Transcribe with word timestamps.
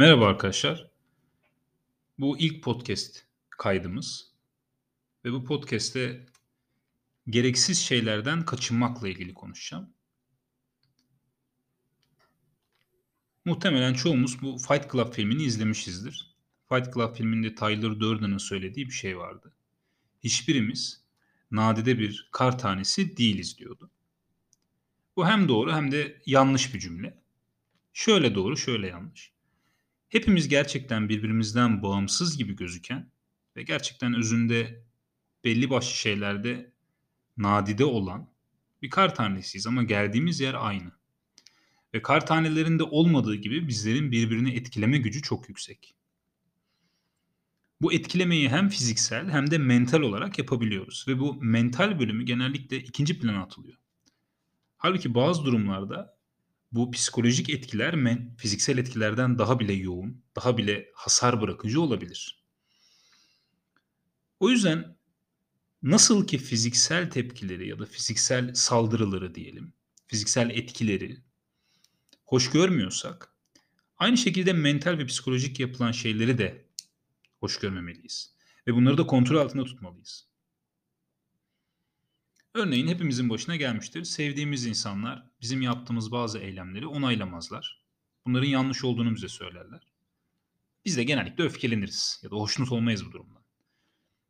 Merhaba 0.00 0.26
arkadaşlar. 0.26 0.90
Bu 2.18 2.38
ilk 2.38 2.62
podcast 2.64 3.24
kaydımız 3.50 4.32
ve 5.24 5.32
bu 5.32 5.44
podcast'te 5.44 6.26
gereksiz 7.28 7.78
şeylerden 7.78 8.44
kaçınmakla 8.44 9.08
ilgili 9.08 9.34
konuşacağım. 9.34 9.90
Muhtemelen 13.44 13.94
çoğumuz 13.94 14.42
bu 14.42 14.58
Fight 14.58 14.92
Club 14.92 15.12
filmini 15.12 15.42
izlemişizdir. 15.42 16.36
Fight 16.68 16.94
Club 16.94 17.14
filminde 17.16 17.54
Tyler 17.54 18.00
Durden'ın 18.00 18.38
söylediği 18.38 18.86
bir 18.86 18.94
şey 18.94 19.18
vardı. 19.18 19.52
Hiçbirimiz 20.24 21.04
nadide 21.50 21.98
bir 21.98 22.28
kar 22.32 22.58
tanesi 22.58 23.16
değiliz 23.16 23.58
diyordu. 23.58 23.90
Bu 25.16 25.26
hem 25.26 25.48
doğru 25.48 25.72
hem 25.72 25.92
de 25.92 26.22
yanlış 26.26 26.74
bir 26.74 26.78
cümle. 26.78 27.22
Şöyle 27.92 28.34
doğru, 28.34 28.56
şöyle 28.56 28.86
yanlış. 28.86 29.39
Hepimiz 30.10 30.48
gerçekten 30.48 31.08
birbirimizden 31.08 31.82
bağımsız 31.82 32.36
gibi 32.36 32.56
gözüken 32.56 33.10
ve 33.56 33.62
gerçekten 33.62 34.14
özünde 34.14 34.84
belli 35.44 35.70
başlı 35.70 35.96
şeylerde 35.96 36.72
nadide 37.36 37.84
olan 37.84 38.30
bir 38.82 38.90
kar 38.90 39.14
tanesiyiz 39.14 39.66
ama 39.66 39.82
geldiğimiz 39.82 40.40
yer 40.40 40.54
aynı. 40.54 40.92
Ve 41.94 42.02
kar 42.02 42.26
tanelerinde 42.26 42.82
olmadığı 42.82 43.34
gibi 43.34 43.68
bizlerin 43.68 44.12
birbirini 44.12 44.54
etkileme 44.54 44.98
gücü 44.98 45.22
çok 45.22 45.48
yüksek. 45.48 45.94
Bu 47.80 47.92
etkilemeyi 47.92 48.48
hem 48.48 48.68
fiziksel 48.68 49.30
hem 49.30 49.50
de 49.50 49.58
mental 49.58 50.00
olarak 50.00 50.38
yapabiliyoruz 50.38 51.04
ve 51.08 51.18
bu 51.18 51.34
mental 51.42 51.98
bölümü 51.98 52.24
genellikle 52.24 52.76
ikinci 52.78 53.18
plana 53.18 53.42
atılıyor. 53.42 53.78
Halbuki 54.76 55.14
bazı 55.14 55.44
durumlarda 55.44 56.19
bu 56.72 56.90
psikolojik 56.90 57.50
etkiler 57.50 57.94
men 57.94 58.34
fiziksel 58.36 58.78
etkilerden 58.78 59.38
daha 59.38 59.60
bile 59.60 59.72
yoğun, 59.72 60.24
daha 60.36 60.56
bile 60.58 60.90
hasar 60.94 61.40
bırakıcı 61.40 61.80
olabilir. 61.80 62.44
O 64.40 64.50
yüzden 64.50 64.96
nasıl 65.82 66.26
ki 66.26 66.38
fiziksel 66.38 67.10
tepkileri 67.10 67.68
ya 67.68 67.78
da 67.78 67.86
fiziksel 67.86 68.54
saldırıları 68.54 69.34
diyelim, 69.34 69.72
fiziksel 70.06 70.50
etkileri 70.50 71.22
hoş 72.24 72.50
görmüyorsak, 72.50 73.34
aynı 73.96 74.16
şekilde 74.16 74.52
mental 74.52 74.98
ve 74.98 75.06
psikolojik 75.06 75.60
yapılan 75.60 75.92
şeyleri 75.92 76.38
de 76.38 76.66
hoş 77.40 77.58
görmemeliyiz 77.58 78.34
ve 78.66 78.74
bunları 78.74 78.98
da 78.98 79.06
kontrol 79.06 79.36
altında 79.36 79.64
tutmalıyız. 79.64 80.29
Örneğin 82.54 82.88
hepimizin 82.88 83.30
başına 83.30 83.56
gelmiştir. 83.56 84.04
Sevdiğimiz 84.04 84.66
insanlar 84.66 85.26
bizim 85.40 85.62
yaptığımız 85.62 86.12
bazı 86.12 86.38
eylemleri 86.38 86.86
onaylamazlar. 86.86 87.82
Bunların 88.26 88.46
yanlış 88.46 88.84
olduğunu 88.84 89.14
bize 89.14 89.28
söylerler. 89.28 89.80
Biz 90.84 90.96
de 90.96 91.04
genellikle 91.04 91.44
öfkeleniriz 91.44 92.20
ya 92.22 92.30
da 92.30 92.36
hoşnut 92.36 92.72
olmayız 92.72 93.06
bu 93.06 93.12
durumdan. 93.12 93.42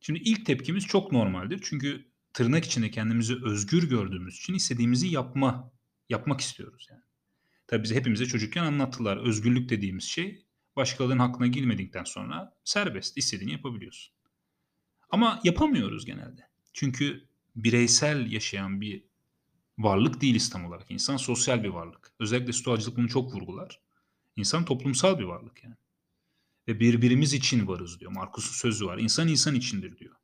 Şimdi 0.00 0.18
ilk 0.18 0.46
tepkimiz 0.46 0.86
çok 0.86 1.12
normaldir. 1.12 1.60
Çünkü 1.62 2.12
tırnak 2.32 2.64
içinde 2.64 2.90
kendimizi 2.90 3.44
özgür 3.44 3.88
gördüğümüz 3.88 4.36
için 4.36 4.54
istediğimizi 4.54 5.08
yapma, 5.08 5.72
yapmak 6.08 6.40
istiyoruz 6.40 6.86
yani. 6.90 7.02
Tabii 7.66 7.82
bize 7.82 7.94
hepimize 7.94 8.26
çocukken 8.26 8.64
anlattılar. 8.64 9.16
Özgürlük 9.16 9.68
dediğimiz 9.68 10.04
şey 10.04 10.46
başkalarının 10.76 11.18
hakkına 11.18 11.46
girmedikten 11.46 12.04
sonra 12.04 12.56
serbest, 12.64 13.18
istediğini 13.18 13.52
yapabiliyorsun. 13.52 14.14
Ama 15.10 15.40
yapamıyoruz 15.44 16.06
genelde. 16.06 16.48
Çünkü 16.72 17.29
bireysel 17.56 18.32
yaşayan 18.32 18.80
bir 18.80 19.04
varlık 19.78 20.20
değiliz 20.20 20.50
tam 20.50 20.64
olarak. 20.64 20.90
İnsan 20.90 21.16
sosyal 21.16 21.62
bir 21.62 21.68
varlık. 21.68 22.12
Özellikle 22.20 22.52
stoacılık 22.52 22.96
bunu 22.96 23.08
çok 23.08 23.34
vurgular. 23.34 23.80
İnsan 24.36 24.64
toplumsal 24.64 25.18
bir 25.18 25.24
varlık 25.24 25.64
yani. 25.64 25.74
Ve 26.68 26.80
birbirimiz 26.80 27.34
için 27.34 27.66
varız 27.66 28.00
diyor. 28.00 28.12
Markus'un 28.12 28.52
sözü 28.52 28.86
var. 28.86 28.98
İnsan 28.98 29.28
insan 29.28 29.54
içindir 29.54 29.98
diyor. 29.98 30.14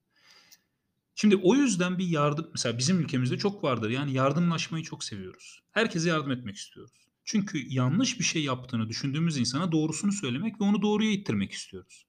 Şimdi 1.14 1.36
o 1.36 1.54
yüzden 1.54 1.98
bir 1.98 2.06
yardım 2.06 2.50
mesela 2.52 2.78
bizim 2.78 3.00
ülkemizde 3.00 3.38
çok 3.38 3.64
vardır. 3.64 3.90
Yani 3.90 4.12
yardımlaşmayı 4.12 4.84
çok 4.84 5.04
seviyoruz. 5.04 5.62
Herkese 5.70 6.08
yardım 6.08 6.30
etmek 6.30 6.56
istiyoruz. 6.56 6.92
Çünkü 7.24 7.66
yanlış 7.68 8.18
bir 8.18 8.24
şey 8.24 8.44
yaptığını 8.44 8.88
düşündüğümüz 8.88 9.36
insana 9.36 9.72
doğrusunu 9.72 10.12
söylemek 10.12 10.60
ve 10.60 10.64
onu 10.64 10.82
doğruya 10.82 11.10
ittirmek 11.10 11.52
istiyoruz. 11.52 12.06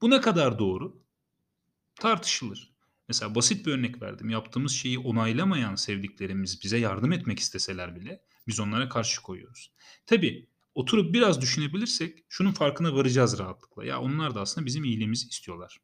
Bu 0.00 0.10
ne 0.10 0.20
kadar 0.20 0.58
doğru? 0.58 1.02
Tartışılır. 1.94 2.72
Mesela 3.08 3.34
basit 3.34 3.66
bir 3.66 3.72
örnek 3.72 4.02
verdim. 4.02 4.30
Yaptığımız 4.30 4.72
şeyi 4.72 4.98
onaylamayan 4.98 5.74
sevdiklerimiz 5.74 6.62
bize 6.64 6.78
yardım 6.78 7.12
etmek 7.12 7.38
isteseler 7.38 7.96
bile 7.96 8.22
biz 8.46 8.60
onlara 8.60 8.88
karşı 8.88 9.22
koyuyoruz. 9.22 9.72
Tabii 10.06 10.48
oturup 10.74 11.14
biraz 11.14 11.40
düşünebilirsek 11.40 12.24
şunun 12.28 12.52
farkına 12.52 12.94
varacağız 12.94 13.38
rahatlıkla. 13.38 13.84
Ya 13.84 14.00
onlar 14.00 14.34
da 14.34 14.40
aslında 14.40 14.66
bizim 14.66 14.84
iyiliğimizi 14.84 15.28
istiyorlar. 15.28 15.78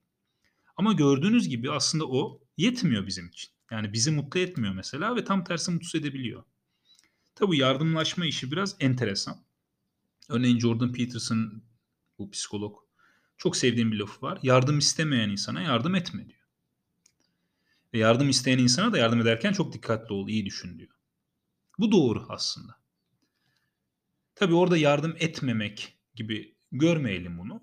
Ama 0.77 0.93
gördüğünüz 0.93 1.49
gibi 1.49 1.71
aslında 1.71 2.09
o 2.09 2.41
yetmiyor 2.57 3.07
bizim 3.07 3.29
için. 3.29 3.51
Yani 3.71 3.93
bizi 3.93 4.11
mutlu 4.11 4.41
etmiyor 4.41 4.75
mesela 4.75 5.17
ve 5.17 5.25
tam 5.25 5.45
tersi 5.45 5.71
mutsuz 5.71 6.01
edebiliyor. 6.01 6.45
Tabii 7.35 7.59
yardımlaşma 7.59 8.27
işi 8.27 8.53
biraz 8.53 8.77
enteresan. 8.81 9.45
Örneğin 10.29 10.59
Jordan 10.59 10.93
Peterson 10.93 11.63
bu 12.19 12.31
psikolog 12.31 12.77
çok 13.37 13.57
sevdiğim 13.57 13.93
bir 13.93 13.97
lafı 13.97 14.23
var. 14.23 14.39
Yardım 14.43 14.79
istemeyen 14.79 15.29
insana 15.29 15.63
yardım 15.63 15.95
etme 15.95 16.29
diyor. 16.29 16.44
Ve 17.95 17.99
yardım 17.99 18.29
isteyen 18.29 18.59
insana 18.59 18.93
da 18.93 18.99
yardım 18.99 19.21
ederken 19.21 19.53
çok 19.53 19.73
dikkatli 19.73 20.15
ol, 20.15 20.29
iyi 20.29 20.47
düşün 20.47 20.79
diyor. 20.79 20.91
Bu 21.79 21.93
doğru 21.93 22.27
aslında. 22.29 22.81
Tabii 24.35 24.55
orada 24.55 24.77
yardım 24.77 25.17
etmemek 25.19 25.99
gibi 26.15 26.57
görmeyelim 26.73 27.39
bunu. 27.39 27.63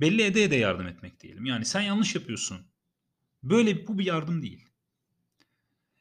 Belli 0.00 0.22
ede 0.22 0.50
de 0.50 0.56
yardım 0.56 0.86
etmek 0.86 1.20
diyelim. 1.20 1.44
Yani 1.44 1.64
sen 1.64 1.80
yanlış 1.80 2.14
yapıyorsun. 2.14 2.66
Böyle 3.42 3.86
bu 3.86 3.98
bir 3.98 4.04
yardım 4.04 4.42
değil. 4.42 4.68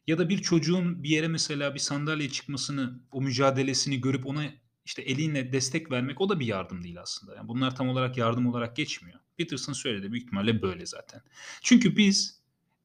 Ya 0.07 0.17
da 0.17 0.29
bir 0.29 0.41
çocuğun 0.41 1.03
bir 1.03 1.09
yere 1.09 1.27
mesela 1.27 1.73
bir 1.73 1.79
sandalye 1.79 2.29
çıkmasını, 2.29 3.01
o 3.11 3.21
mücadelesini 3.21 4.01
görüp 4.01 4.25
ona 4.25 4.45
işte 4.85 5.01
elinle 5.01 5.53
destek 5.53 5.91
vermek 5.91 6.21
o 6.21 6.29
da 6.29 6.39
bir 6.39 6.45
yardım 6.45 6.83
değil 6.83 7.01
aslında. 7.01 7.35
Yani 7.35 7.47
bunlar 7.47 7.75
tam 7.75 7.89
olarak 7.89 8.17
yardım 8.17 8.47
olarak 8.47 8.75
geçmiyor. 8.75 9.19
Peterson 9.38 9.73
söyledi 9.73 10.11
büyük 10.11 10.25
ihtimalle 10.25 10.61
böyle 10.61 10.85
zaten. 10.85 11.21
Çünkü 11.61 11.97
biz 11.97 12.41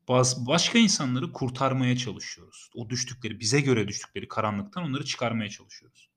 bazı 0.08 0.46
başka 0.46 0.78
insanları 0.78 1.32
kurtarmaya 1.32 1.96
çalışıyoruz. 1.96 2.70
O 2.74 2.90
düştükleri, 2.90 3.40
bize 3.40 3.60
göre 3.60 3.88
düştükleri 3.88 4.28
karanlıktan 4.28 4.84
onları 4.84 5.04
çıkarmaya 5.04 5.50
çalışıyoruz. 5.50 6.08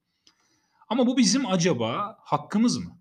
Ama 0.87 1.07
bu 1.07 1.17
bizim 1.17 1.45
acaba 1.45 2.17
hakkımız 2.21 2.77
mı? 2.77 2.99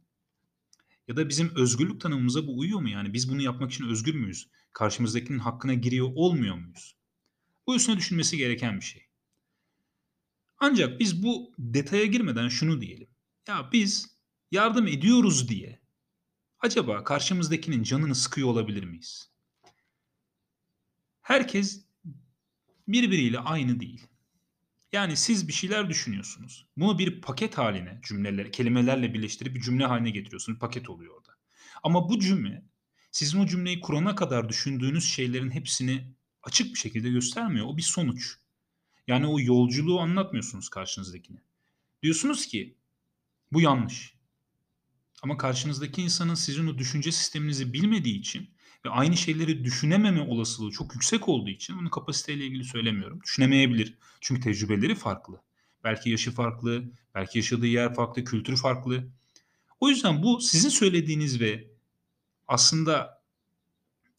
Ya 1.08 1.16
da 1.16 1.28
bizim 1.28 1.56
özgürlük 1.56 2.00
tanımımıza 2.00 2.46
bu 2.46 2.58
uyuyor 2.58 2.80
mu? 2.80 2.88
Yani 2.88 3.12
biz 3.12 3.30
bunu 3.30 3.42
yapmak 3.42 3.72
için 3.72 3.88
özgür 3.88 4.14
müyüz? 4.14 4.48
Karşımızdakinin 4.72 5.38
hakkına 5.38 5.74
giriyor 5.74 6.08
olmuyor 6.14 6.54
muyuz? 6.54 6.96
Bu 7.66 7.76
üstüne 7.76 7.96
düşünmesi 7.96 8.36
gereken 8.36 8.76
bir 8.76 8.84
şey. 8.84 9.08
Ancak 10.58 11.00
biz 11.00 11.22
bu 11.22 11.52
detaya 11.58 12.06
girmeden 12.06 12.48
şunu 12.48 12.80
diyelim. 12.80 13.08
Ya 13.48 13.68
biz 13.72 14.18
yardım 14.50 14.86
ediyoruz 14.86 15.48
diye 15.48 15.80
acaba 16.60 17.04
karşımızdakinin 17.04 17.82
canını 17.82 18.14
sıkıyor 18.14 18.48
olabilir 18.48 18.84
miyiz? 18.84 19.30
Herkes 21.28 21.84
birbiriyle 22.88 23.38
aynı 23.38 23.80
değil. 23.80 24.06
Yani 24.92 25.16
siz 25.16 25.48
bir 25.48 25.52
şeyler 25.52 25.88
düşünüyorsunuz. 25.88 26.66
Bunu 26.76 26.98
bir 26.98 27.20
paket 27.20 27.58
haline 27.58 28.00
cümleler, 28.02 28.52
kelimelerle 28.52 29.14
birleştirip 29.14 29.54
bir 29.54 29.60
cümle 29.60 29.86
haline 29.86 30.10
getiriyorsunuz. 30.10 30.58
Paket 30.58 30.90
oluyor 30.90 31.14
orada. 31.16 31.32
Ama 31.82 32.08
bu 32.08 32.20
cümle 32.20 32.62
sizin 33.10 33.38
o 33.38 33.46
cümleyi 33.46 33.80
kurana 33.80 34.14
kadar 34.14 34.48
düşündüğünüz 34.48 35.04
şeylerin 35.04 35.50
hepsini 35.50 36.14
açık 36.42 36.74
bir 36.74 36.78
şekilde 36.78 37.10
göstermiyor. 37.10 37.66
O 37.66 37.76
bir 37.76 37.82
sonuç. 37.82 38.36
Yani 39.06 39.26
o 39.26 39.40
yolculuğu 39.40 40.00
anlatmıyorsunuz 40.00 40.68
karşınızdakine. 40.68 41.42
Diyorsunuz 42.02 42.46
ki 42.46 42.76
bu 43.52 43.60
yanlış. 43.60 44.14
Ama 45.22 45.36
karşınızdaki 45.36 46.02
insanın 46.02 46.34
sizin 46.34 46.66
o 46.66 46.78
düşünce 46.78 47.12
sisteminizi 47.12 47.72
bilmediği 47.72 48.18
için 48.18 48.50
ve 48.84 48.90
aynı 48.90 49.16
şeyleri 49.16 49.64
düşünememe 49.64 50.20
olasılığı 50.20 50.70
çok 50.70 50.94
yüksek 50.94 51.28
olduğu 51.28 51.50
için 51.50 51.78
bunu 51.78 51.90
kapasiteyle 51.90 52.46
ilgili 52.46 52.64
söylemiyorum. 52.64 53.20
Düşünemeyebilir. 53.22 53.98
Çünkü 54.20 54.40
tecrübeleri 54.40 54.94
farklı. 54.94 55.42
Belki 55.84 56.10
yaşı 56.10 56.30
farklı, 56.30 56.92
belki 57.14 57.38
yaşadığı 57.38 57.66
yer 57.66 57.94
farklı, 57.94 58.24
kültürü 58.24 58.56
farklı. 58.56 59.08
O 59.80 59.88
yüzden 59.88 60.22
bu 60.22 60.40
sizin 60.40 60.68
söylediğiniz 60.68 61.40
ve 61.40 61.70
aslında 62.48 63.22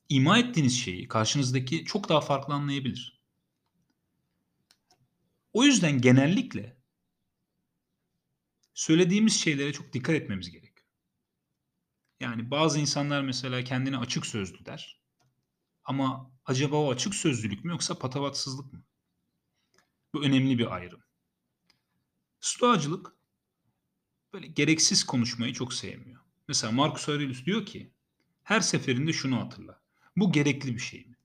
ima 0.09 0.37
ettiğiniz 0.37 0.79
şeyi 0.79 1.07
karşınızdaki 1.07 1.85
çok 1.85 2.09
daha 2.09 2.21
farklı 2.21 2.53
anlayabilir. 2.53 3.19
O 5.53 5.63
yüzden 5.63 6.01
genellikle 6.01 6.77
söylediğimiz 8.73 9.41
şeylere 9.41 9.73
çok 9.73 9.93
dikkat 9.93 10.15
etmemiz 10.15 10.51
gerekiyor. 10.51 10.68
Yani 12.19 12.51
bazı 12.51 12.79
insanlar 12.79 13.21
mesela 13.21 13.63
kendini 13.63 13.97
açık 13.97 14.25
sözlü 14.25 14.65
der. 14.65 15.01
Ama 15.83 16.31
acaba 16.45 16.75
o 16.75 16.91
açık 16.91 17.15
sözlülük 17.15 17.65
mü 17.65 17.71
yoksa 17.71 17.99
patavatsızlık 17.99 18.73
mı? 18.73 18.83
Bu 20.13 20.23
önemli 20.23 20.57
bir 20.57 20.75
ayrım. 20.75 21.03
Stoacılık 22.39 23.15
böyle 24.33 24.47
gereksiz 24.47 25.03
konuşmayı 25.03 25.53
çok 25.53 25.73
sevmiyor. 25.73 26.21
Mesela 26.47 26.71
Marcus 26.71 27.09
Aurelius 27.09 27.45
diyor 27.45 27.65
ki 27.65 27.93
her 28.43 28.61
seferinde 28.61 29.13
şunu 29.13 29.39
hatırla. 29.39 29.81
Bu 30.17 30.31
gerekli 30.31 30.75
bir 30.75 30.79
şey 30.79 31.05
mi? 31.05 31.15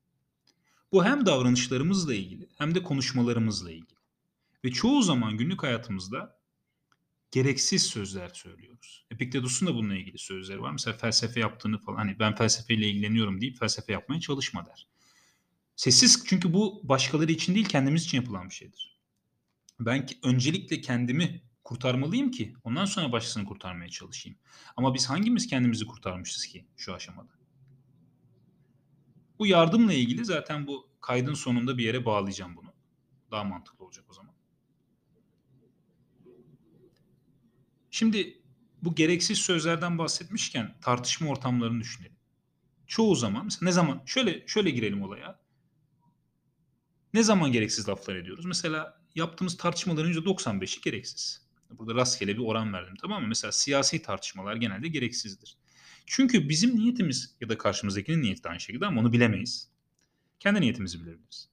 Bu 0.93 1.05
hem 1.05 1.27
davranışlarımızla 1.27 2.15
ilgili 2.15 2.49
hem 2.59 2.75
de 2.75 2.83
konuşmalarımızla 2.83 3.71
ilgili. 3.71 3.99
Ve 4.65 4.71
çoğu 4.71 5.03
zaman 5.03 5.37
günlük 5.37 5.63
hayatımızda 5.63 6.41
gereksiz 7.35 7.83
sözler 7.83 8.29
söylüyoruz. 8.29 9.07
Epiktetos'un 9.11 9.69
da 9.69 9.75
bununla 9.75 9.97
ilgili 9.97 10.19
sözleri 10.19 10.63
var. 10.63 10.71
Mesela 10.71 10.97
felsefe 10.97 11.41
yaptığını 11.41 11.79
falan 11.79 11.97
hani 11.97 12.19
ben 12.19 12.35
felsefeyle 12.35 12.89
ilgileniyorum 12.89 13.41
deyip 13.41 13.59
felsefe 13.59 13.93
yapmaya 13.93 14.21
çalışma 14.21 14.67
der. 14.67 14.89
Sessiz 15.77 16.25
çünkü 16.27 16.53
bu 16.53 16.81
başkaları 16.85 17.33
için 17.33 17.55
değil 17.55 17.69
kendimiz 17.69 18.05
için 18.05 18.19
yapılan 18.19 18.49
bir 18.49 18.55
şeydir. 18.55 19.01
Ben 19.81 20.07
öncelikle 20.23 20.81
kendimi 20.81 21.43
kurtarmalıyım 21.65 22.31
ki 22.31 22.55
ondan 22.65 22.85
sonra 22.85 23.13
başkasını 23.13 23.45
kurtarmaya 23.45 23.89
çalışayım. 23.89 24.39
Ama 24.77 24.95
biz 24.95 25.11
hangimiz 25.11 25.47
kendimizi 25.47 25.87
kurtarmışız 25.87 26.47
ki 26.47 26.67
şu 26.77 26.95
aşamada? 26.95 27.33
Bu 29.39 29.47
yardımla 29.47 29.93
ilgili 29.93 30.25
zaten 30.25 30.67
bu 30.67 30.89
kaydın 31.01 31.35
sonunda 31.35 31.79
bir 31.79 31.85
yere 31.85 32.05
bağlayacağım 32.05 32.57
bunu. 32.57 32.73
Daha 33.31 33.45
mantıklı 33.45 33.85
olacak 33.85 34.05
o 34.11 34.13
zaman. 34.13 34.34
Şimdi 37.95 38.43
bu 38.83 38.95
gereksiz 38.95 39.39
sözlerden 39.39 39.99
bahsetmişken 39.99 40.75
tartışma 40.81 41.31
ortamlarını 41.31 41.81
düşünelim. 41.81 42.17
Çoğu 42.87 43.15
zaman 43.15 43.45
mesela 43.45 43.69
ne 43.69 43.73
zaman 43.73 44.03
şöyle 44.07 44.47
şöyle 44.47 44.71
girelim 44.71 45.03
olaya. 45.03 45.41
Ne 47.13 47.23
zaman 47.23 47.53
gereksiz 47.53 47.89
laflar 47.89 48.17
ediyoruz? 48.17 48.45
Mesela 48.45 49.01
yaptığımız 49.15 49.57
tartışmaların 49.57 50.13
%95'i 50.13 50.81
gereksiz. 50.81 51.47
Burada 51.71 51.95
rastgele 51.95 52.35
bir 52.35 52.43
oran 52.43 52.73
verdim 52.73 52.95
tamam 53.01 53.23
mı? 53.23 53.29
Mesela 53.29 53.53
siyasi 53.53 54.03
tartışmalar 54.03 54.57
genelde 54.57 54.89
gereksizdir. 54.89 55.57
Çünkü 56.07 56.49
bizim 56.49 56.77
niyetimiz 56.77 57.37
ya 57.41 57.49
da 57.49 57.59
karşımızdakinin 57.59 58.23
niyeti 58.23 58.45
de 58.45 58.49
aynı 58.49 58.61
şekilde 58.61 58.87
ama 58.87 59.01
onu 59.01 59.13
bilemeyiz. 59.13 59.71
Kendi 60.41 60.61
niyetimizi 60.61 61.01
bilebiliriz. 61.01 61.49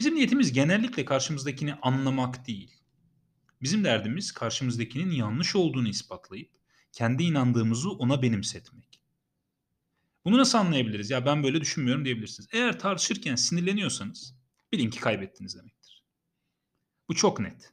Bizim 0.00 0.14
niyetimiz 0.14 0.52
genellikle 0.52 1.04
karşımızdakini 1.04 1.74
anlamak 1.74 2.46
değil. 2.46 2.83
Bizim 3.64 3.84
derdimiz 3.84 4.32
karşımızdakinin 4.32 5.10
yanlış 5.10 5.56
olduğunu 5.56 5.88
ispatlayıp 5.88 6.50
kendi 6.92 7.22
inandığımızı 7.22 7.90
ona 7.90 8.22
benimsetmek. 8.22 9.00
Bunu 10.24 10.38
nasıl 10.38 10.58
anlayabiliriz? 10.58 11.10
Ya 11.10 11.26
ben 11.26 11.42
böyle 11.42 11.60
düşünmüyorum 11.60 12.04
diyebilirsiniz. 12.04 12.48
Eğer 12.52 12.78
tartışırken 12.78 13.34
sinirleniyorsanız 13.34 14.34
bilin 14.72 14.90
ki 14.90 15.00
kaybettiniz 15.00 15.56
demektir. 15.56 16.04
Bu 17.08 17.14
çok 17.14 17.40
net. 17.40 17.72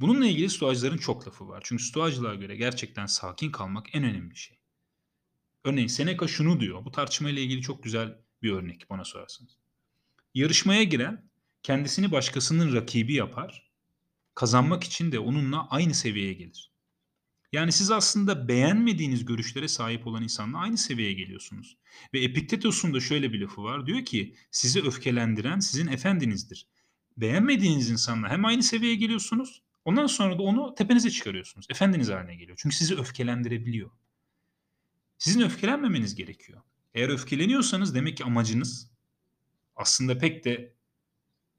Bununla 0.00 0.26
ilgili 0.26 0.50
stoacıların 0.50 0.98
çok 0.98 1.26
lafı 1.26 1.48
var. 1.48 1.60
Çünkü 1.64 1.84
stoacılığa 1.84 2.34
göre 2.34 2.56
gerçekten 2.56 3.06
sakin 3.06 3.50
kalmak 3.50 3.94
en 3.94 4.04
önemli 4.04 4.36
şey. 4.36 4.58
Örneğin 5.64 5.88
Seneca 5.88 6.26
şunu 6.26 6.60
diyor. 6.60 6.84
Bu 6.84 6.90
tartışmayla 6.90 7.42
ilgili 7.42 7.62
çok 7.62 7.82
güzel 7.82 8.18
bir 8.42 8.52
örnek 8.52 8.90
bana 8.90 9.04
sorarsanız. 9.04 9.56
Yarışmaya 10.34 10.82
giren 10.82 11.30
kendisini 11.62 12.12
başkasının 12.12 12.74
rakibi 12.74 13.14
yapar. 13.14 13.71
Kazanmak 14.34 14.84
için 14.84 15.12
de 15.12 15.18
onunla 15.18 15.68
aynı 15.68 15.94
seviyeye 15.94 16.32
gelir. 16.32 16.72
Yani 17.52 17.72
siz 17.72 17.90
aslında 17.90 18.48
beğenmediğiniz 18.48 19.24
görüşlere 19.24 19.68
sahip 19.68 20.06
olan 20.06 20.22
insanla 20.22 20.58
aynı 20.58 20.78
seviyeye 20.78 21.12
geliyorsunuz. 21.12 21.76
Ve 22.14 22.20
Epiktetos'un 22.20 22.94
da 22.94 23.00
şöyle 23.00 23.32
bir 23.32 23.40
lafı 23.40 23.62
var. 23.62 23.86
Diyor 23.86 24.04
ki 24.04 24.34
sizi 24.50 24.82
öfkelendiren 24.82 25.60
sizin 25.60 25.86
efendinizdir. 25.86 26.66
Beğenmediğiniz 27.16 27.90
insanla 27.90 28.28
hem 28.30 28.44
aynı 28.44 28.62
seviyeye 28.62 28.96
geliyorsunuz 28.96 29.62
ondan 29.84 30.06
sonra 30.06 30.38
da 30.38 30.42
onu 30.42 30.74
tepenize 30.74 31.10
çıkarıyorsunuz. 31.10 31.66
Efendiniz 31.70 32.08
haline 32.08 32.34
geliyor. 32.34 32.58
Çünkü 32.62 32.76
sizi 32.76 32.96
öfkelendirebiliyor. 32.96 33.90
Sizin 35.18 35.40
öfkelenmemeniz 35.40 36.14
gerekiyor. 36.14 36.60
Eğer 36.94 37.08
öfkeleniyorsanız 37.08 37.94
demek 37.94 38.16
ki 38.16 38.24
amacınız 38.24 38.90
aslında 39.76 40.18
pek 40.18 40.44
de 40.44 40.74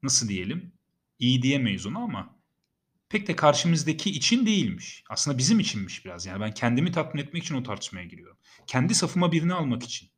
nasıl 0.04 0.28
diyelim 0.28 0.74
iyi 1.20 1.42
diyemeyiz 1.42 1.86
onu 1.86 2.00
ama 2.00 2.40
pek 3.14 3.28
de 3.28 3.36
karşımızdaki 3.36 4.10
için 4.12 4.46
değilmiş. 4.46 5.04
Aslında 5.10 5.38
bizim 5.38 5.60
içinmiş 5.60 6.06
biraz. 6.06 6.26
Yani 6.26 6.42
ben 6.42 6.54
kendimi 6.54 6.92
tatmin 6.92 7.22
etmek 7.22 7.44
için 7.44 7.56
o 7.56 7.64
tartışmaya 7.64 8.06
giriyorum. 8.06 8.38
Kendi 8.68 8.96
safıma 8.96 9.32
birini 9.32 9.54
almak 9.54 9.84
için. 9.84 10.10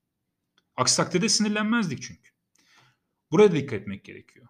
Aksi 0.75 0.97
takdirde 0.97 1.29
sinirlenmezdik 1.29 2.01
çünkü. 2.01 2.31
Buraya 3.31 3.51
dikkat 3.51 3.73
etmek 3.73 4.05
gerekiyor. 4.05 4.47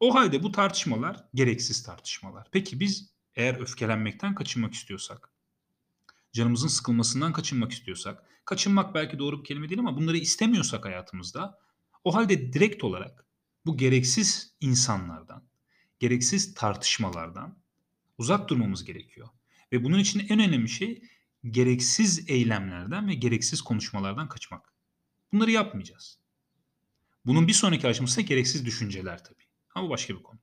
O 0.00 0.14
halde 0.14 0.42
bu 0.42 0.52
tartışmalar 0.52 1.24
gereksiz 1.34 1.82
tartışmalar. 1.82 2.48
Peki 2.52 2.80
biz 2.80 3.10
eğer 3.34 3.60
öfkelenmekten 3.60 4.34
kaçınmak 4.34 4.74
istiyorsak, 4.74 5.32
canımızın 6.32 6.68
sıkılmasından 6.68 7.32
kaçınmak 7.32 7.72
istiyorsak, 7.72 8.24
kaçınmak 8.44 8.94
belki 8.94 9.18
doğru 9.18 9.38
bir 9.40 9.44
kelime 9.44 9.68
değil 9.68 9.78
ama 9.78 9.96
bunları 9.96 10.16
istemiyorsak 10.16 10.84
hayatımızda, 10.84 11.58
o 12.04 12.14
halde 12.14 12.52
direkt 12.52 12.84
olarak 12.84 13.26
bu 13.66 13.76
gereksiz 13.76 14.56
insanlardan, 14.60 15.48
gereksiz 15.98 16.54
tartışmalardan 16.54 17.65
uzak 18.18 18.48
durmamız 18.48 18.84
gerekiyor. 18.84 19.28
Ve 19.72 19.84
bunun 19.84 19.98
için 19.98 20.26
en 20.28 20.40
önemli 20.40 20.68
şey 20.68 21.02
gereksiz 21.50 22.30
eylemlerden 22.30 23.08
ve 23.08 23.14
gereksiz 23.14 23.62
konuşmalardan 23.62 24.28
kaçmak. 24.28 24.74
Bunları 25.32 25.50
yapmayacağız. 25.50 26.18
Bunun 27.24 27.48
bir 27.48 27.52
sonraki 27.52 27.88
aşaması 27.88 28.22
gereksiz 28.22 28.66
düşünceler 28.66 29.24
tabii. 29.24 29.44
Ama 29.74 29.90
başka 29.90 30.14
bir 30.14 30.22
konu. 30.22 30.38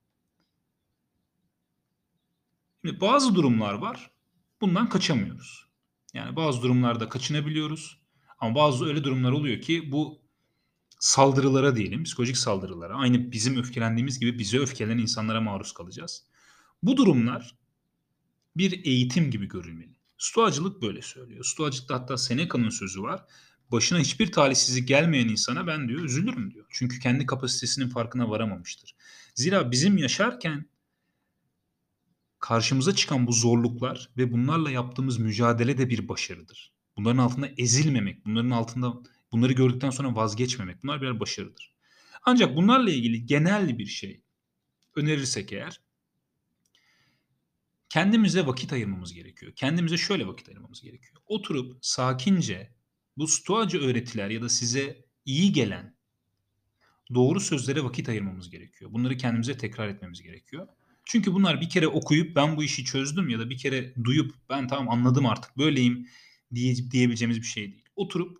Şimdi 2.81 3.01
bazı 3.01 3.35
durumlar 3.35 3.73
var. 3.73 4.11
Bundan 4.61 4.89
kaçamıyoruz. 4.89 5.67
Yani 6.13 6.35
bazı 6.35 6.61
durumlarda 6.61 7.09
kaçınabiliyoruz. 7.09 8.01
Ama 8.39 8.55
bazı 8.55 8.85
öyle 8.85 9.03
durumlar 9.03 9.31
oluyor 9.31 9.61
ki 9.61 9.91
bu 9.91 10.21
saldırılara 10.99 11.75
diyelim, 11.75 12.03
psikolojik 12.03 12.37
saldırılara, 12.37 12.95
aynı 12.95 13.31
bizim 13.31 13.57
öfkelendiğimiz 13.57 14.19
gibi 14.19 14.39
bize 14.39 14.59
öfkelenen 14.59 14.97
insanlara 14.97 15.41
maruz 15.41 15.73
kalacağız. 15.73 16.27
Bu 16.83 16.97
durumlar 16.97 17.55
bir 18.55 18.85
eğitim 18.85 19.31
gibi 19.31 19.47
görülmeli. 19.47 19.95
Stoacılık 20.17 20.81
böyle 20.81 21.01
söylüyor. 21.01 21.43
Stoacılıkta 21.43 21.95
hatta 21.95 22.17
Seneca'nın 22.17 22.69
sözü 22.69 23.01
var. 23.01 23.25
Başına 23.71 23.99
hiçbir 23.99 24.31
talihsizlik 24.31 24.87
gelmeyen 24.87 25.27
insana 25.27 25.67
ben 25.67 25.89
diyor 25.89 26.03
üzülürüm 26.03 26.53
diyor. 26.53 26.65
Çünkü 26.69 26.99
kendi 26.99 27.25
kapasitesinin 27.25 27.89
farkına 27.89 28.29
varamamıştır. 28.29 28.95
Zira 29.35 29.71
bizim 29.71 29.97
yaşarken 29.97 30.65
karşımıza 32.39 32.95
çıkan 32.95 33.27
bu 33.27 33.31
zorluklar 33.31 34.09
ve 34.17 34.31
bunlarla 34.31 34.71
yaptığımız 34.71 35.17
mücadele 35.17 35.77
de 35.77 35.89
bir 35.89 36.07
başarıdır. 36.07 36.73
Bunların 36.97 37.17
altında 37.17 37.49
ezilmemek, 37.57 38.25
bunların 38.25 38.49
altında 38.49 38.93
bunları 39.31 39.53
gördükten 39.53 39.89
sonra 39.89 40.15
vazgeçmemek 40.15 40.83
bunlar 40.83 41.01
birer 41.01 41.19
başarıdır. 41.19 41.73
Ancak 42.23 42.55
bunlarla 42.55 42.91
ilgili 42.91 43.25
genel 43.25 43.77
bir 43.77 43.85
şey 43.85 44.21
önerirsek 44.95 45.53
eğer 45.53 45.81
kendimize 47.93 48.45
vakit 48.45 48.73
ayırmamız 48.73 49.13
gerekiyor. 49.13 49.51
Kendimize 49.55 49.97
şöyle 49.97 50.27
vakit 50.27 50.49
ayırmamız 50.49 50.81
gerekiyor. 50.81 51.21
Oturup 51.25 51.77
sakince 51.81 52.73
bu 53.17 53.27
stoacı 53.27 53.79
öğretiler 53.79 54.29
ya 54.29 54.41
da 54.41 54.49
size 54.49 55.05
iyi 55.25 55.53
gelen 55.53 55.95
doğru 57.13 57.39
sözlere 57.39 57.83
vakit 57.83 58.09
ayırmamız 58.09 58.49
gerekiyor. 58.49 58.93
Bunları 58.93 59.17
kendimize 59.17 59.57
tekrar 59.57 59.87
etmemiz 59.87 60.21
gerekiyor. 60.21 60.67
Çünkü 61.05 61.33
bunlar 61.33 61.61
bir 61.61 61.69
kere 61.69 61.87
okuyup 61.87 62.35
ben 62.35 62.57
bu 62.57 62.63
işi 62.63 62.85
çözdüm 62.85 63.29
ya 63.29 63.39
da 63.39 63.49
bir 63.49 63.57
kere 63.57 63.95
duyup 64.03 64.35
ben 64.49 64.67
tamam 64.67 64.89
anladım 64.89 65.25
artık 65.25 65.57
böyleyim 65.57 66.07
diye, 66.55 66.91
diyebileceğimiz 66.91 67.37
bir 67.41 67.47
şey 67.47 67.71
değil. 67.71 67.85
Oturup 67.95 68.37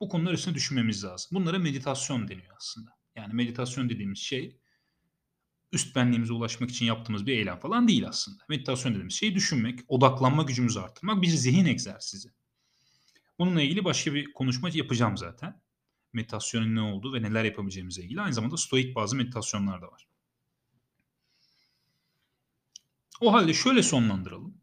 bu 0.00 0.08
konular 0.08 0.32
üstüne 0.32 0.54
düşünmemiz 0.54 1.04
lazım. 1.04 1.28
Bunlara 1.32 1.58
meditasyon 1.58 2.28
deniyor 2.28 2.56
aslında. 2.56 2.90
Yani 3.16 3.34
meditasyon 3.34 3.88
dediğimiz 3.88 4.18
şey 4.18 4.56
üst 5.72 5.96
benliğimize 5.96 6.32
ulaşmak 6.32 6.70
için 6.70 6.86
yaptığımız 6.86 7.26
bir 7.26 7.32
eylem 7.32 7.58
falan 7.58 7.88
değil 7.88 8.08
aslında. 8.08 8.44
Meditasyon 8.48 8.92
dediğimiz 8.92 9.14
şey 9.14 9.34
düşünmek, 9.34 9.80
odaklanma 9.88 10.42
gücümüzü 10.42 10.80
arttırmak, 10.80 11.22
bir 11.22 11.28
zihin 11.28 11.64
egzersizi. 11.64 12.28
Bununla 13.38 13.62
ilgili 13.62 13.84
başka 13.84 14.14
bir 14.14 14.32
konuşma 14.32 14.68
yapacağım 14.72 15.16
zaten. 15.16 15.60
Meditasyonun 16.12 16.74
ne 16.74 16.80
olduğu 16.80 17.14
ve 17.14 17.22
neler 17.22 17.44
yapabileceğimizle 17.44 18.02
ilgili. 18.02 18.20
Aynı 18.20 18.34
zamanda 18.34 18.56
stoik 18.56 18.94
bazı 18.94 19.16
meditasyonlar 19.16 19.82
da 19.82 19.86
var. 19.86 20.08
O 23.20 23.32
halde 23.32 23.54
şöyle 23.54 23.82
sonlandıralım. 23.82 24.60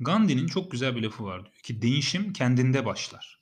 Gandhi'nin 0.00 0.46
çok 0.46 0.70
güzel 0.70 0.96
bir 0.96 1.02
lafı 1.02 1.24
var 1.24 1.44
diyor 1.44 1.62
ki 1.62 1.82
değişim 1.82 2.32
kendinde 2.32 2.86
başlar. 2.86 3.39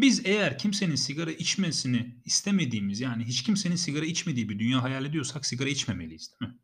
Biz 0.00 0.26
eğer 0.26 0.58
kimsenin 0.58 0.94
sigara 0.94 1.32
içmesini 1.32 2.16
istemediğimiz 2.24 3.00
yani 3.00 3.24
hiç 3.24 3.42
kimsenin 3.42 3.76
sigara 3.76 4.04
içmediği 4.04 4.48
bir 4.48 4.58
dünya 4.58 4.82
hayal 4.82 5.04
ediyorsak 5.04 5.46
sigara 5.46 5.68
içmemeliyiz 5.68 6.30
değil 6.40 6.52
mi? 6.52 6.58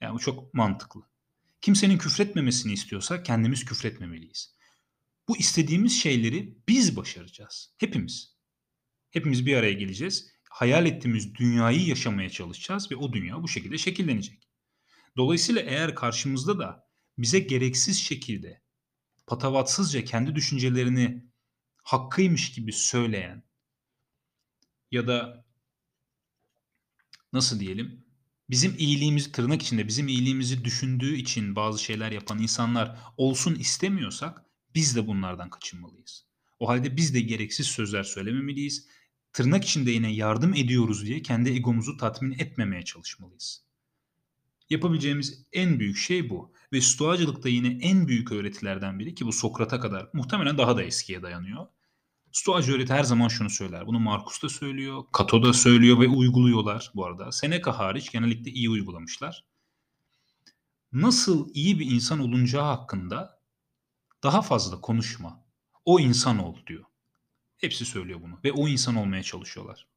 Yani 0.00 0.14
bu 0.14 0.18
çok 0.18 0.54
mantıklı. 0.54 1.00
Kimsenin 1.60 1.98
küfretmemesini 1.98 2.72
istiyorsak 2.72 3.26
kendimiz 3.26 3.64
küfretmemeliyiz. 3.64 4.56
Bu 5.28 5.36
istediğimiz 5.36 6.00
şeyleri 6.00 6.58
biz 6.68 6.96
başaracağız. 6.96 7.74
Hepimiz. 7.78 8.36
Hepimiz 9.10 9.46
bir 9.46 9.56
araya 9.56 9.72
geleceğiz. 9.72 10.32
Hayal 10.50 10.86
ettiğimiz 10.86 11.34
dünyayı 11.34 11.86
yaşamaya 11.86 12.30
çalışacağız 12.30 12.90
ve 12.90 12.96
o 12.96 13.12
dünya 13.12 13.42
bu 13.42 13.48
şekilde 13.48 13.78
şekillenecek. 13.78 14.48
Dolayısıyla 15.16 15.62
eğer 15.62 15.94
karşımızda 15.94 16.58
da 16.58 16.88
bize 17.18 17.38
gereksiz 17.38 18.00
şekilde 18.00 18.62
patavatsızca 19.26 20.04
kendi 20.04 20.34
düşüncelerini 20.34 21.31
hakkıymış 21.82 22.52
gibi 22.52 22.72
söyleyen 22.72 23.42
ya 24.90 25.06
da 25.06 25.44
nasıl 27.32 27.60
diyelim 27.60 28.04
bizim 28.50 28.74
iyiliğimizi 28.78 29.32
tırnak 29.32 29.62
içinde 29.62 29.88
bizim 29.88 30.08
iyiliğimizi 30.08 30.64
düşündüğü 30.64 31.16
için 31.16 31.56
bazı 31.56 31.84
şeyler 31.84 32.12
yapan 32.12 32.38
insanlar 32.38 32.98
olsun 33.16 33.54
istemiyorsak 33.54 34.44
biz 34.74 34.96
de 34.96 35.06
bunlardan 35.06 35.50
kaçınmalıyız. 35.50 36.26
O 36.58 36.68
halde 36.68 36.96
biz 36.96 37.14
de 37.14 37.20
gereksiz 37.20 37.66
sözler 37.66 38.02
söylememeliyiz. 38.02 38.86
Tırnak 39.32 39.64
içinde 39.64 39.90
yine 39.90 40.12
yardım 40.12 40.54
ediyoruz 40.54 41.06
diye 41.06 41.22
kendi 41.22 41.50
egomuzu 41.50 41.96
tatmin 41.96 42.38
etmemeye 42.38 42.84
çalışmalıyız. 42.84 43.64
Yapabileceğimiz 44.72 45.46
en 45.52 45.80
büyük 45.80 45.96
şey 45.96 46.30
bu. 46.30 46.52
Ve 46.72 46.80
stoacılıkta 46.80 47.48
yine 47.48 47.68
en 47.68 48.08
büyük 48.08 48.32
öğretilerden 48.32 48.98
biri 48.98 49.14
ki 49.14 49.26
bu 49.26 49.32
Sokrat'a 49.32 49.80
kadar 49.80 50.08
muhtemelen 50.12 50.58
daha 50.58 50.76
da 50.76 50.82
eskiye 50.82 51.22
dayanıyor. 51.22 51.66
Stoacı 52.32 52.72
öğreti 52.72 52.92
her 52.92 53.04
zaman 53.04 53.28
şunu 53.28 53.50
söyler. 53.50 53.86
Bunu 53.86 54.00
Markus 54.00 54.42
da 54.42 54.48
söylüyor, 54.48 55.04
Cato 55.18 55.42
da 55.42 55.52
söylüyor 55.52 56.00
ve 56.00 56.08
uyguluyorlar 56.08 56.92
bu 56.94 57.06
arada. 57.06 57.32
Seneca 57.32 57.72
hariç 57.72 58.12
genellikle 58.12 58.50
iyi 58.50 58.70
uygulamışlar. 58.70 59.44
Nasıl 60.92 61.48
iyi 61.54 61.78
bir 61.78 61.90
insan 61.90 62.18
olunacağı 62.18 62.64
hakkında 62.64 63.40
daha 64.22 64.42
fazla 64.42 64.80
konuşma. 64.80 65.44
O 65.84 66.00
insan 66.00 66.38
ol 66.38 66.56
diyor. 66.66 66.84
Hepsi 67.56 67.84
söylüyor 67.84 68.22
bunu 68.22 68.40
ve 68.44 68.52
o 68.52 68.68
insan 68.68 68.96
olmaya 68.96 69.22
çalışıyorlar. 69.22 69.91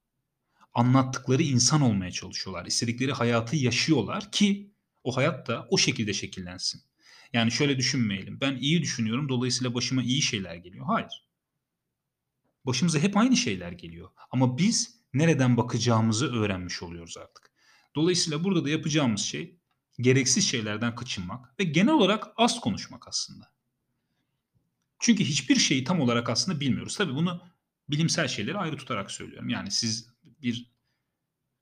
Anlattıkları 0.75 1.43
insan 1.43 1.81
olmaya 1.81 2.11
çalışıyorlar. 2.11 2.65
İstedikleri 2.65 3.11
hayatı 3.11 3.55
yaşıyorlar 3.55 4.31
ki 4.31 4.71
o 5.03 5.17
hayat 5.17 5.47
da 5.47 5.67
o 5.69 5.77
şekilde 5.77 6.13
şekillensin. 6.13 6.81
Yani 7.33 7.51
şöyle 7.51 7.77
düşünmeyelim. 7.77 8.41
Ben 8.41 8.55
iyi 8.55 8.81
düşünüyorum 8.81 9.29
dolayısıyla 9.29 9.73
başıma 9.73 10.03
iyi 10.03 10.21
şeyler 10.21 10.55
geliyor. 10.55 10.85
Hayır. 10.85 11.27
Başımıza 12.65 12.99
hep 12.99 13.17
aynı 13.17 13.37
şeyler 13.37 13.71
geliyor. 13.71 14.09
Ama 14.31 14.57
biz 14.57 14.99
nereden 15.13 15.57
bakacağımızı 15.57 16.33
öğrenmiş 16.33 16.83
oluyoruz 16.83 17.17
artık. 17.17 17.51
Dolayısıyla 17.95 18.43
burada 18.43 18.65
da 18.65 18.69
yapacağımız 18.69 19.21
şey 19.21 19.59
gereksiz 19.99 20.47
şeylerden 20.47 20.95
kaçınmak 20.95 21.59
ve 21.59 21.63
genel 21.63 21.93
olarak 21.93 22.27
az 22.37 22.59
konuşmak 22.59 23.07
aslında. 23.07 23.55
Çünkü 24.99 25.23
hiçbir 25.23 25.55
şeyi 25.55 25.83
tam 25.83 25.99
olarak 25.99 26.29
aslında 26.29 26.59
bilmiyoruz. 26.59 26.97
Tabii 26.97 27.15
bunu 27.15 27.41
bilimsel 27.89 28.27
şeyleri 28.27 28.57
ayrı 28.57 28.77
tutarak 28.77 29.11
söylüyorum. 29.11 29.49
Yani 29.49 29.71
siz 29.71 30.14
bir 30.41 30.71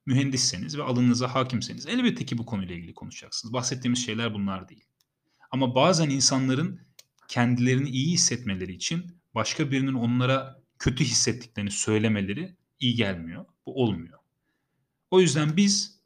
mühendisseniz 0.05 0.77
ve 0.77 0.83
alanınıza 0.83 1.35
hakimseniz 1.35 1.87
elbette 1.87 2.25
ki 2.25 2.37
bu 2.37 2.45
konuyla 2.45 2.75
ilgili 2.75 2.93
konuşacaksınız. 2.93 3.53
Bahsettiğimiz 3.53 4.05
şeyler 4.05 4.33
bunlar 4.33 4.69
değil. 4.69 4.85
Ama 5.51 5.75
bazen 5.75 6.09
insanların 6.09 6.81
kendilerini 7.27 7.89
iyi 7.89 8.11
hissetmeleri 8.11 8.73
için 8.73 9.17
başka 9.35 9.71
birinin 9.71 9.93
onlara 9.93 10.61
kötü 10.79 11.03
hissettiklerini 11.03 11.71
söylemeleri 11.71 12.57
iyi 12.79 12.95
gelmiyor. 12.95 13.45
Bu 13.65 13.83
olmuyor. 13.83 14.19
O 15.11 15.21
yüzden 15.21 15.57
biz 15.57 15.99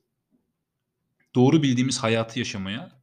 doğru 1.36 1.64
bildiğimiz 1.64 2.00
hayatı 2.00 2.40
yaşamaya 2.40 3.02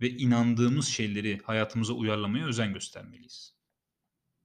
ve 0.00 0.10
inandığımız 0.10 0.88
şeyleri 0.88 1.40
hayatımıza 1.44 1.92
uyarlamaya 1.92 2.46
özen 2.46 2.72
göstermeliyiz. 2.72 3.57